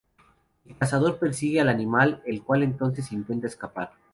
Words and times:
El 0.65 0.75
cazador 0.77 1.19
persigue 1.19 1.61
al 1.61 1.69
animal, 1.69 2.23
el 2.25 2.41
cual 2.41 2.63
entonces 2.63 3.11
intenta 3.11 3.45
escapar. 3.45 3.91